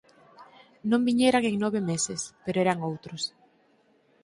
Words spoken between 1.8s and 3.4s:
meses, pero eran outros.